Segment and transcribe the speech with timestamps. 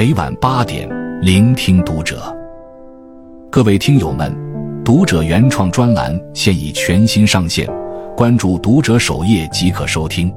[0.00, 0.88] 每晚八点，
[1.20, 2.34] 聆听读者。
[3.52, 4.34] 各位听友们，
[4.82, 7.68] 读者原创专栏现已全新上线，
[8.16, 10.32] 关注读者首页即可收听。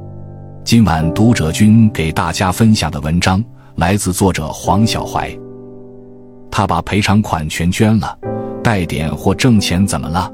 [0.65, 3.41] 今晚读者君给大家分享的文章
[3.75, 5.33] 来自作者黄小怀。
[6.51, 8.19] 他把赔偿款全捐了，
[8.61, 10.29] 带点货挣钱怎么了？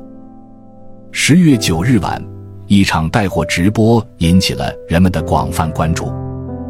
[1.11, 2.20] 十月九日晚，
[2.66, 6.11] 一场带货直播引起了人们的广泛关注。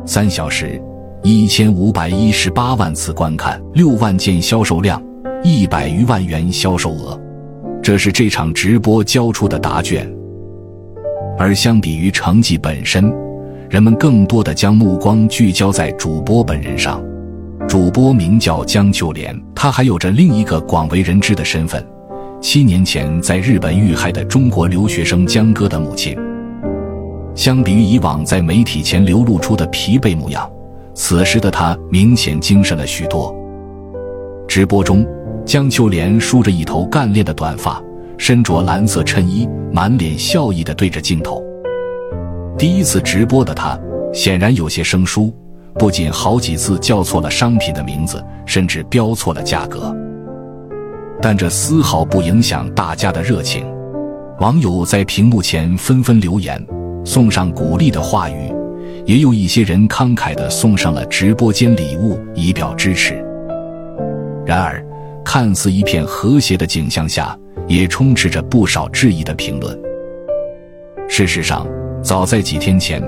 [0.05, 0.77] 三小时，
[1.21, 5.01] 一千五百一十八万次观看，六万件销售量，
[5.43, 7.19] 一百余万元销售额，
[7.83, 10.09] 这是这场直播交出的答卷。
[11.37, 13.13] 而相比于成绩本身，
[13.69, 17.03] 人们更多的将目光聚焦在主播本人上。
[17.67, 21.85] 主播名叫江秋莲，她还有着另一个广为人知的身份。
[22.39, 26.17] 七年前在日本遇害的中国留学生江歌的母亲，
[27.35, 30.49] 相比于以往在媒体前流露出的疲惫模样，
[31.01, 33.33] 此时的他明显精神了许多。
[34.49, 35.07] 直播中，
[35.45, 37.81] 江秋莲梳着一头干练的短发，
[38.17, 41.41] 身着蓝色衬衣，满脸笑意地对着镜头。
[42.57, 43.79] 第一次直播的她
[44.13, 45.33] 显然有些生疏，
[45.75, 49.95] 不仅好几次叫错了商品的名字，甚至标错了价格。
[51.21, 53.65] 但这丝毫不影响大家的热情，
[54.41, 56.61] 网友在屏幕前纷纷留言，
[57.05, 58.53] 送上鼓励的话语，
[59.09, 63.15] 也有一些人慷慨地送上了直播间礼物以表支持。
[64.45, 64.85] 然而，
[65.25, 67.35] 看似一片和谐的景象下，
[67.67, 69.75] 也充斥着不少质疑的评论。
[71.07, 71.65] 事实上，
[72.03, 73.01] 早在几天前，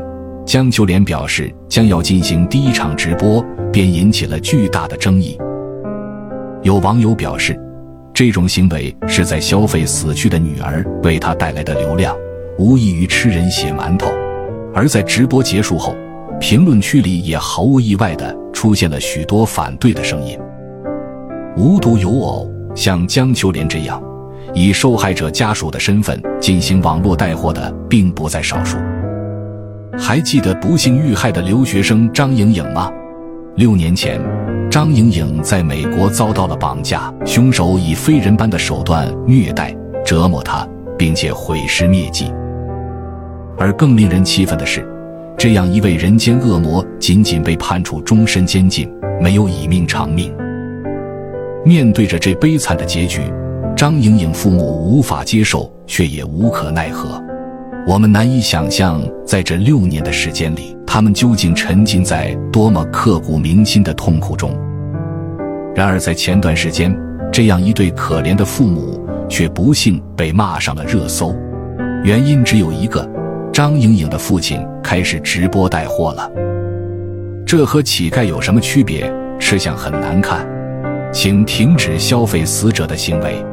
[0.44, 3.40] 江秋莲表示将要进行第一场直播，
[3.72, 5.38] 便引起了巨大的争议。
[6.64, 7.56] 有网友表示。
[8.14, 12.16] 这种行为是在消费死去的女儿为他带来的流量，
[12.60, 14.12] 无异于吃人血馒头。
[14.74, 15.96] 而在直播结束后，
[16.40, 20.38] 评论区里也毫无意外地出现了许多反对的声音。
[21.58, 24.02] 无独有偶，像江秋莲这样
[24.54, 28.78] 以受害者家属的身份进行网络带货的，并不在少数。
[29.98, 32.90] 还记得不幸遇害的留学生张莹莹吗？
[33.56, 34.22] 六年前。
[34.72, 40.66] 张莹莹在美国遭到了绑架，凶手以非人般的手段虐待、折磨她，
[40.98, 42.32] 并且毁尸灭迹。
[43.62, 44.84] 而更令人气愤的是，
[45.38, 48.92] 这样一位人间恶魔仅仅被判处终身监禁，
[49.22, 50.34] 没有以命偿命。
[51.64, 53.22] 面对着这悲惨的结局，
[53.78, 57.24] 张莹莹父母无法接受，却也无可奈何。
[57.86, 64.58] 我们难以想象，在这六年的时间里，他们究竟沉浸在多么刻骨铭心的痛苦中。
[65.76, 66.98] 然而，在前段时间，
[67.32, 69.00] 这样一对可怜的父母
[69.30, 71.32] 却不幸被骂上了热搜。
[72.04, 73.08] 原因只有一个：
[73.54, 76.32] 张莹莹的父亲开始直播带货了。
[77.46, 79.12] 这和乞丐有什么区别？
[79.40, 80.48] 吃相很难看，
[81.12, 83.44] 请停止消费死者的行为。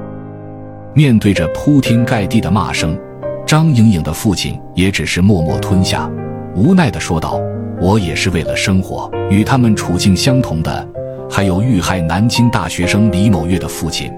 [0.94, 2.96] 面对着铺天盖地的骂声。
[3.44, 6.08] 张莹莹的父亲也只是默默吞下，
[6.54, 7.40] 无奈地说道
[7.80, 10.86] ：“我也是为了生活。”与他们处境相同的，
[11.30, 14.12] 还有遇害南京大学生李某月的父亲、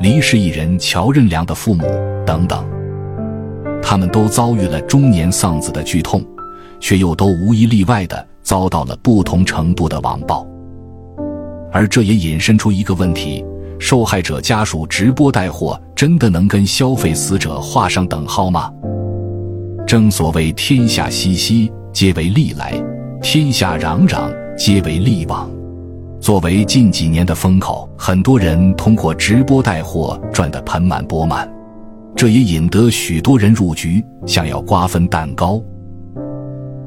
[0.00, 1.84] 离世艺人乔任梁的父母
[2.24, 2.64] 等等。
[3.88, 6.20] 他们都遭遇了中年丧子的剧痛，
[6.80, 10.44] 却又都无一例外的遭到了不同程度的网暴。
[11.70, 13.44] 而这也引申出一个问题。
[13.78, 18.72] 受害者家属直播带货，真的能跟消费死者画上等号吗？
[19.86, 22.72] 正所谓天下熙熙，皆为利来；
[23.22, 25.48] 天下攘攘，皆为利往。
[26.20, 31.48] 作为近几年的风口，很多人通过直播带货赚得盆满钵满，
[32.16, 35.62] 这也引得许多人入局，想要瓜分蛋糕。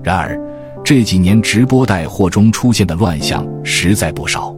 [0.04, 0.36] 然而，
[0.84, 4.56] 这几年直播带货中出现的乱象实在不少，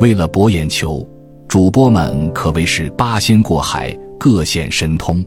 [0.00, 1.06] 为了博眼球。
[1.46, 5.24] 主播们可谓是八仙过海，各显神通。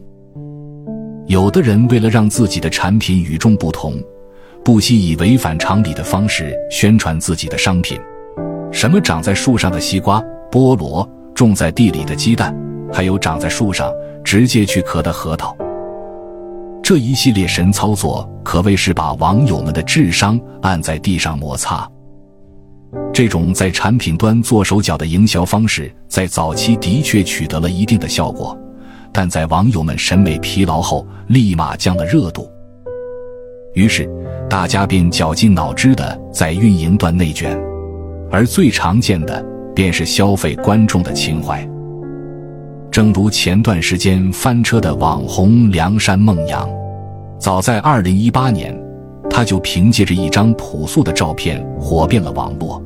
[1.26, 3.94] 有的人为了让自己的产品与众不同，
[4.64, 7.98] 不惜以违反常理的方式宣传自己的商品，
[8.72, 12.56] 什么长在树上的西瓜、菠萝，种在地里的鸡蛋，
[12.92, 13.92] 还有长在树上
[14.24, 15.56] 直接去壳的核桃。
[16.82, 21.88] 这一系列神操作可谓是把网友们的智商按在地上摩擦。
[23.12, 28.58] 这种在产品端做手脚的营销方式，在早期的确取得了一定的效果，
[29.12, 32.50] 但在网友们审美疲劳后，立马降了热度。
[33.74, 34.06] 于是，
[34.50, 37.58] 大家便绞尽脑汁的在运营端内卷，
[38.30, 39.42] 而最常见的
[39.74, 41.66] 便是消费观众的情怀。
[42.92, 46.68] 正如前段时间翻车的网红梁山梦阳，
[47.38, 48.78] 早在二零一八年。
[49.30, 52.82] 他就凭借着一张朴素的照片火遍了网络。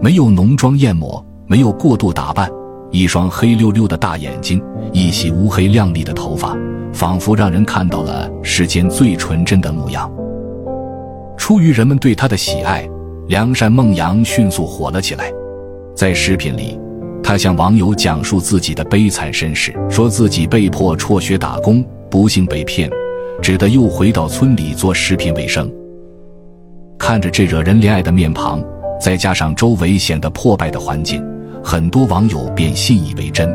[0.00, 2.48] 没有浓妆艳抹，没有过度打扮，
[2.92, 4.62] 一双黑溜溜的大眼睛，
[4.92, 6.56] 一袭乌黑亮丽的头发，
[6.92, 10.08] 仿佛让人看到了世间最纯真的模样。
[11.36, 12.88] 出于人们对他的喜爱，
[13.26, 15.32] 梁山孟阳迅速火了起来。
[15.92, 16.78] 在视频里，
[17.26, 22.88] 他向网友讲述自己的悲惨身世，说自己被迫辍学打工，不幸被骗，
[23.42, 25.68] 只得又回到村里做食品为生。
[26.96, 28.62] 看着这惹人怜爱的面庞，
[29.00, 31.20] 再加上周围显得破败的环境，
[31.64, 33.52] 很多网友便信以为真。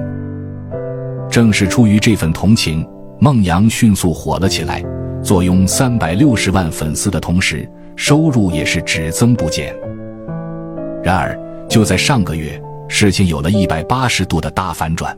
[1.29, 2.85] 正是出于这份同情，
[3.21, 4.83] 孟阳迅速火了起来，
[5.24, 7.65] 坐拥三百六十万粉丝的同时，
[7.95, 9.74] 收入也是只增不减。
[11.01, 11.39] 然而，
[11.69, 12.62] 就在上个月，
[12.93, 15.17] 事情有了一百八十度的大反转。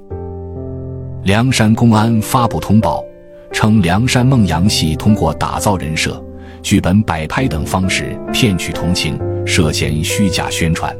[1.24, 3.04] 梁山公安发布通报，
[3.52, 6.24] 称梁山孟阳系通过打造人设。
[6.62, 10.96] 剧本摆拍等方式骗取同情，涉嫌虚假宣传。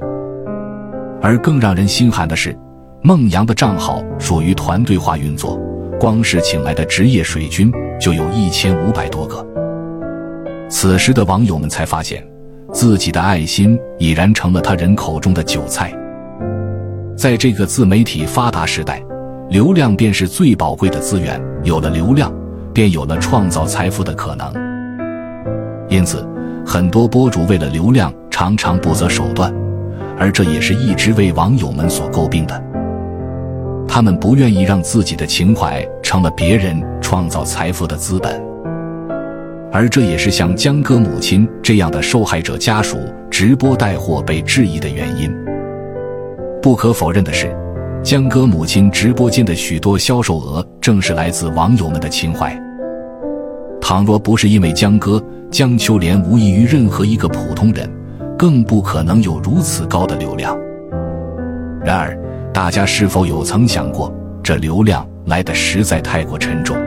[1.22, 2.58] 而更让人心寒的是，
[3.04, 5.58] 孟阳的账号属于团队化运作，
[6.00, 7.72] 光是请来的职业水军
[8.02, 9.46] 就有一千五百多个。
[10.68, 12.28] 此时的网友们才发现，
[12.74, 15.94] 自己的爱心已然成了他人口中的韭菜。
[17.24, 19.02] 在这个自媒体发达时代，
[19.50, 22.30] 流量便是最宝贵的资源，有了流量，
[22.74, 24.52] 便有了创造财富的可能。
[25.88, 26.28] 因此，
[26.66, 29.56] 很多博主为了流量，常常不择手段，
[30.20, 32.62] 而这也是一直为网友们所诟病的。
[33.88, 38.44] 他们不愿意让自己的情怀成了别人创造财富的资本，
[39.72, 42.98] 而这也是像江哥母亲这样的受害者家属
[43.32, 45.34] 直播带货被质疑的原因。
[46.64, 47.54] 不可否认的是，
[48.02, 52.58] 江歌母亲直播间的许多销售额，正是来自网友们的情怀。
[53.82, 55.22] 倘若不是因为江歌，
[55.52, 57.92] 江秋莲无异于任何一个普通人，
[58.40, 60.58] 更不可能有如此高的流量。
[61.84, 62.18] 然而，
[62.54, 64.10] 大家是否有曾想过，
[64.42, 66.78] 这流量来的实在太过沉重？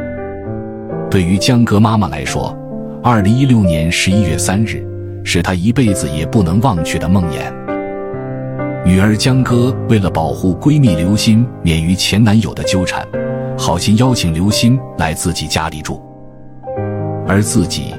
[1.11, 2.57] 对于江歌妈妈来说，
[3.03, 4.83] 二零一六年十一月三日，
[5.23, 7.66] 是她一辈子也不能忘却的梦魇。
[8.87, 13.05] 女儿江歌为了保护闺蜜刘鑫免于前男友的纠缠，
[13.59, 16.01] 好心邀请刘鑫来自己家里住。
[17.27, 17.93] 而自己，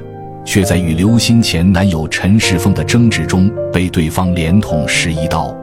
[0.46, 5.54] 却在与刘鑫前男友陈世峰的争执中被对方连捅十一刀。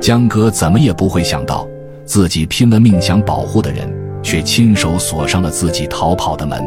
[0.00, 1.66] 江哥怎么也不会想到，
[2.04, 3.92] 自己拼了命想保护的人，
[4.22, 6.62] 却亲手锁上了自己逃跑的门。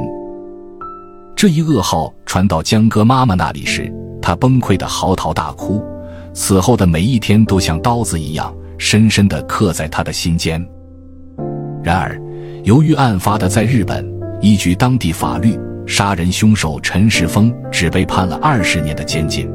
[1.37, 3.89] 这一噩耗传到江哥妈妈那里时，
[4.21, 5.81] 她崩溃的嚎啕大哭，
[6.33, 10.65] 此后的每一天都像刀子一样，深深的刻在他的心间。
[11.83, 12.19] 然而，
[12.63, 14.05] 由于案发的在日本，
[14.41, 15.59] 依据当地法律。
[15.87, 19.49] 杀人凶手陈世峰只被判了二十年的监禁，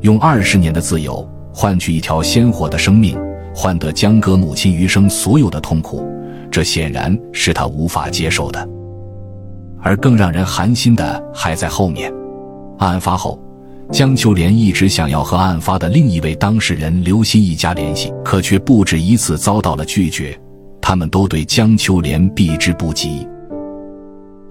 [0.00, 3.14] 用二十年的自由换取一条鲜活的生命，
[3.54, 6.02] 换得江歌母亲余生所有的痛苦，
[6.50, 8.66] 这显然是他无法接受的。
[9.82, 12.10] 而更让人寒心的还在后面。
[12.78, 13.38] 案发后，
[13.90, 20.38] 江秋莲一直想要和案发的另一位当事人刘鑫一家联系，可却不止一次遭到了拒绝，
[20.80, 23.26] 他们都对江秋莲避之不及。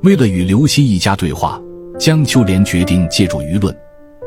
[0.01, 1.61] 为了与刘鑫一家对话，
[1.99, 3.75] 江秋莲决定借助舆论，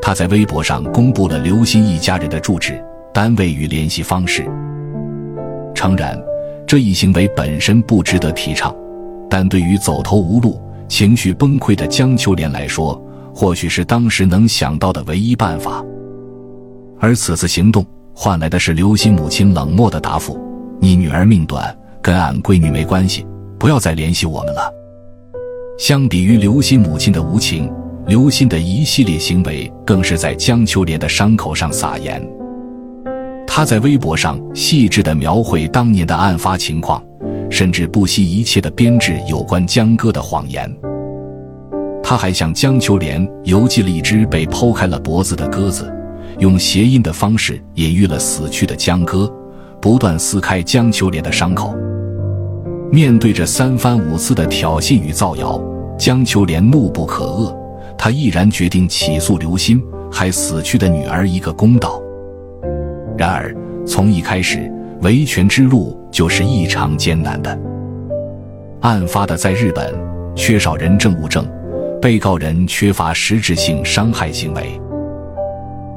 [0.01, 2.81] 她在微博上公布了刘鑫一家人的住址、
[3.13, 4.49] 单位与联系方式。
[5.75, 6.17] 诚然，
[6.69, 8.73] 这一行为本身不值得提倡，
[9.29, 13.01] 但对于走投无路、情绪崩溃的江秋莲来说，
[13.41, 15.83] 或许是当时能想到的唯一办法。
[16.99, 17.83] 而此次行动
[18.15, 20.39] 换来的是刘鑫母亲冷漠的答复
[20.79, 23.27] ：“你女儿命短，跟俺闺女没关系，
[23.59, 24.71] 不要再联系我们了。”
[25.81, 27.73] 相比于刘鑫母亲的无情，
[28.07, 32.23] 刘鑫的一系列行为更是在江秋莲的伤口上撒盐。
[33.47, 37.03] 他在微博上细致地描绘当年的案发情况，
[37.49, 40.71] 甚至不惜一切地编制有关江歌的谎言。
[42.11, 45.89] 他还向江秋莲邮寄了一只被剖开了脖子的鸽子，
[46.41, 49.33] 用谐音的方式隐喻了死去的江歌，
[49.81, 51.73] 不断撕开江秋莲的伤口。
[52.91, 55.63] 面对着三番五次的挑衅与造谣。
[55.97, 57.57] 江秋莲怒不可遏，
[57.97, 62.03] 她毅然决定起诉刘鑫，还死去的女儿一个公道。
[63.17, 63.55] 然而，
[63.87, 64.69] 从一开始，
[65.03, 67.57] 维权之路就是异常艰难的。
[68.81, 69.95] 案发的在日本，
[70.35, 71.47] 缺少人证物证，
[72.01, 74.81] 被告人缺乏实质性伤害行为，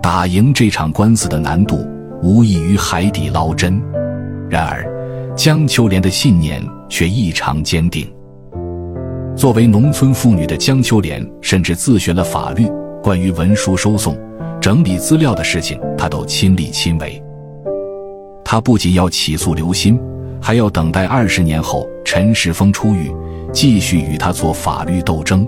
[0.01, 1.87] 打赢这场官司的难度
[2.21, 3.81] 无异于海底捞针。
[4.49, 4.85] 然而，
[5.33, 8.05] 江秋莲的信念却异常坚定。
[9.33, 12.67] 作为农村妇女的江秋莲，甚至自学了法律，
[13.01, 14.17] 关于文书收送、
[14.59, 17.21] 整理资料的事情，她都亲力亲为。
[18.43, 19.97] 他不仅要起诉刘鑫，
[20.41, 23.09] 还要等待二十年后陈世峰出狱，
[23.53, 25.47] 继续与他做法律斗争。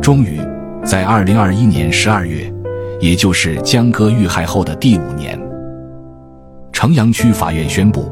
[0.00, 0.40] 终于，
[0.84, 2.52] 在二零二一年十二月，
[3.00, 5.38] 也就是江歌遇害后的第五年，
[6.72, 8.10] 城阳区法院宣布，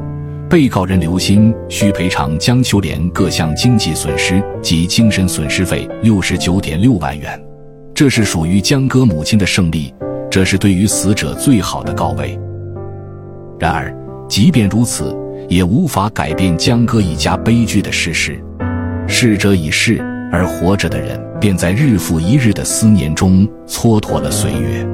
[0.49, 7.41] 被告人刘鑫需赔偿江秋莲各项经济损失及精神损失费六十九点六万元。
[7.93, 9.93] 这是属于江歌母亲的胜利，
[10.29, 12.37] 这是对于死者最好的告慰。
[13.59, 13.95] 然而，
[14.27, 15.15] 即便如此，
[15.49, 18.39] 也无法改变江歌一家悲剧的事实。
[19.07, 24.87] 逝者已逝，而活着的人便在日复一日的思念中蹉跎了岁月。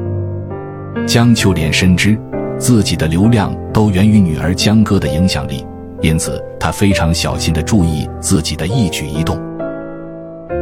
[1.05, 2.17] 江秋莲深知
[2.57, 5.65] 自己的流量都源于女儿江歌的影响力，
[6.01, 9.41] 因此她非常小心地注意自己的一举一动。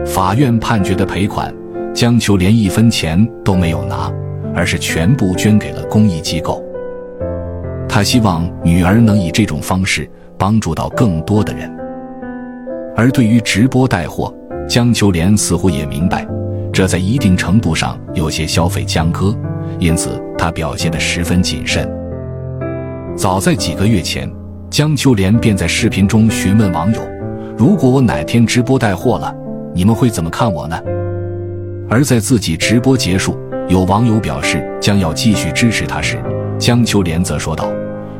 [0.06, 1.54] 法院判决的赔款，
[1.94, 4.12] 江秋莲一分钱都没有拿，
[4.56, 6.63] 而是全部捐给了公益机构。
[7.88, 11.70] 他希望女儿能以这种方式帮助到更多的人，
[12.96, 14.34] 而对于直播带货，
[14.72, 16.25] 江秋莲似乎也明白，
[16.72, 19.38] 这在一定程度上有些消费江歌，
[19.80, 21.86] 因此她表现得十分谨慎。
[23.13, 24.32] 早在几个月前，
[24.70, 27.01] 江秋莲便在视频中询问网友
[27.60, 29.36] ：“如果我哪天直播带货了，
[29.75, 30.80] 你们会怎么看我呢？”
[31.92, 33.38] 而在自己直播结束，
[33.68, 36.18] 有网友表示将要继续支持他时，
[36.58, 37.70] 江秋莲则说道。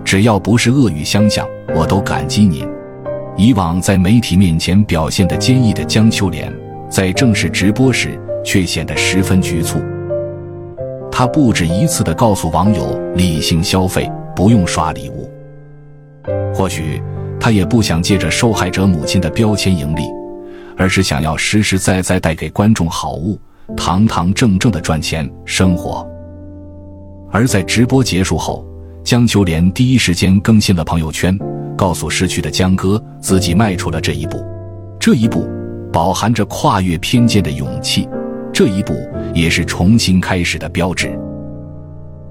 [0.03, 2.67] 只要不是恶语相向，我都感激您。
[3.41, 6.53] 以往在媒体面前表现的坚毅的江秋莲，
[6.88, 8.10] 在正式直播时
[8.45, 9.79] 却显得十分局促。
[11.12, 15.27] 他不止一次地告诉网友理性消费，不用刷礼物。
[16.53, 17.01] 或许
[17.39, 20.03] 他也不想借着受害者母亲的标签盈利，
[20.77, 23.39] 而是想要实实在在带给观众好物，
[23.75, 26.07] 堂堂正正地赚钱生活。
[27.31, 28.63] 而在直播结束后。
[29.03, 31.36] 江秋莲第一时间更新了朋友圈，
[31.81, 34.45] 告诉失去的江歌，自己迈出了这一步。
[35.00, 35.50] 这一步
[35.91, 38.07] 饱含着跨越偏见的勇气，
[38.53, 38.93] 这一步
[39.33, 41.19] 也是重新开始的标志。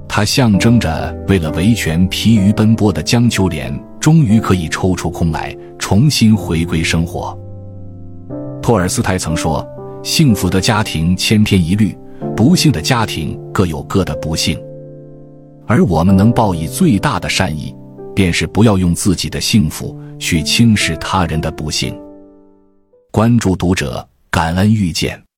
[0.06, 7.36] 它象征着为了维权疲于奔波的江秋莲，终于可以抽出空来，重新回归生活。
[8.62, 9.66] 托尔斯泰曾说
[10.04, 11.98] ：“幸福的家庭千篇一律，
[12.36, 14.56] 不幸的家庭各有各的不幸。”
[15.66, 17.74] 而我们能报以最大的善意，
[18.14, 21.98] 便是不要用自己的幸福去轻视他人的不幸。
[23.10, 25.29] 关注读者，感恩遇见。